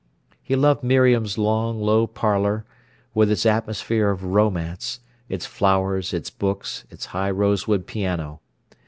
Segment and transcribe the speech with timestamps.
[0.41, 2.65] He loved Miriam's long, low parlour,
[3.13, 8.39] with its atmosphere of romance, its flowers, its books, its high rosewood piano.